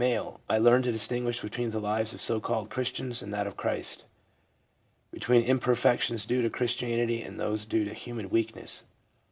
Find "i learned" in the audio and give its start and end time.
0.49-0.85